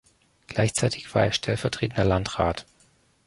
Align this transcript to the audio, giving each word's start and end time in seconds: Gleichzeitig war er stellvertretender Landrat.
Gleichzeitig 0.47 1.13
war 1.13 1.25
er 1.25 1.31
stellvertretender 1.31 2.03
Landrat. 2.03 2.65